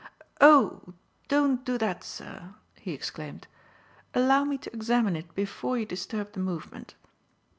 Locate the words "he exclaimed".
2.79-3.45